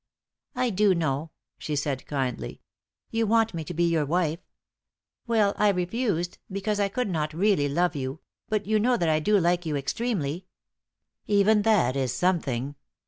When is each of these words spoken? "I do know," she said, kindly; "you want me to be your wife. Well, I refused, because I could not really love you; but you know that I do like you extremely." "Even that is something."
"I 0.55 0.71
do 0.71 0.95
know," 0.95 1.29
she 1.59 1.75
said, 1.75 2.07
kindly; 2.07 2.61
"you 3.11 3.27
want 3.27 3.53
me 3.53 3.63
to 3.65 3.73
be 3.75 3.83
your 3.83 4.03
wife. 4.03 4.39
Well, 5.27 5.53
I 5.57 5.69
refused, 5.69 6.39
because 6.51 6.79
I 6.79 6.87
could 6.89 7.07
not 7.07 7.35
really 7.35 7.69
love 7.69 7.95
you; 7.95 8.19
but 8.49 8.65
you 8.65 8.79
know 8.79 8.97
that 8.97 9.09
I 9.09 9.19
do 9.19 9.37
like 9.39 9.63
you 9.67 9.77
extremely." 9.77 10.47
"Even 11.27 11.61
that 11.61 11.95
is 11.95 12.11
something." 12.15 12.73